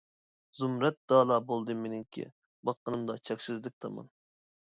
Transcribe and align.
زۇمرەت 0.59 0.95
دالا 1.13 1.35
بولدى 1.51 1.75
مېنىڭكى، 1.83 2.25
باققىنىمدا 2.69 3.19
چەكسىزلىك 3.31 3.77
تامان. 3.85 4.09